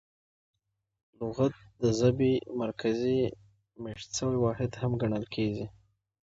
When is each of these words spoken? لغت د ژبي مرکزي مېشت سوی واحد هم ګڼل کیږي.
لغت 1.19 1.53
د 1.81 1.83
ژبي 1.99 2.33
مرکزي 2.61 3.17
مېشت 3.83 4.09
سوی 4.19 4.37
واحد 4.45 4.71
هم 4.81 4.91
ګڼل 5.01 5.25
کیږي. 5.33 5.65